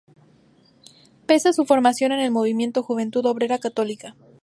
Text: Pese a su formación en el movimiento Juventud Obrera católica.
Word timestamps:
Pese 1.27 1.49
a 1.49 1.53
su 1.53 1.63
formación 1.63 2.11
en 2.11 2.21
el 2.21 2.31
movimiento 2.31 2.81
Juventud 2.81 3.23
Obrera 3.27 3.59
católica. 3.59 4.15